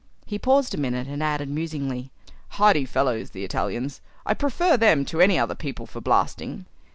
[0.25, 2.09] He paused a minute and added musingly,
[2.57, 4.01] "Hardy fellows, the Italians.
[4.25, 6.65] I prefer them to any other people for blasting."